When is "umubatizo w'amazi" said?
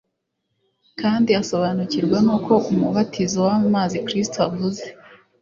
2.71-3.97